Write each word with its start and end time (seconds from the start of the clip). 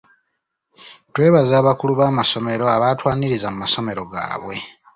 Twebaza 1.13 1.53
abakulu 1.61 1.93
b'amasomero 1.99 2.65
abaatwaniriza 2.75 3.47
mu 3.53 3.57
masomero 3.63 4.01
gaabwe. 4.11 4.55